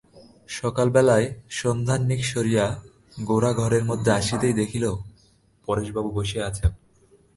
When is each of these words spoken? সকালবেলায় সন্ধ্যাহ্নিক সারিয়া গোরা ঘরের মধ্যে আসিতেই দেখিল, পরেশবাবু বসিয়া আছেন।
সকালবেলায় 0.49 1.27
সন্ধ্যাহ্নিক 1.49 2.21
সারিয়া 2.25 2.65
গোরা 3.23 3.51
ঘরের 3.53 3.83
মধ্যে 3.85 4.11
আসিতেই 4.11 4.53
দেখিল, 4.53 4.85
পরেশবাবু 5.67 6.09
বসিয়া 6.17 6.43
আছেন। 6.47 6.71